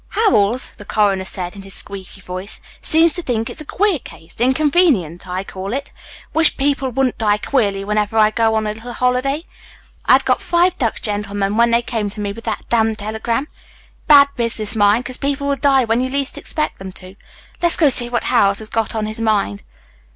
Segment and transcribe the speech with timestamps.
[0.13, 4.33] "Howells," the coroner said in his squeaky voice, "seems to think it's a queer case.
[4.41, 5.91] Inconvenient, I call it.
[6.33, 9.43] Wish people wouldn't die queerly whenever I go on a little holiday.
[10.07, 13.45] I had got five ducks, gentlemen, when they came to me with that damned telegram.
[14.07, 17.15] Bad business mine, 'cause people will die when you least expect them to.
[17.61, 19.61] Let's go see what Howells has got on his mind.